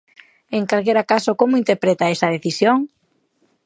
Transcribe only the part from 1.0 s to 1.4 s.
caso,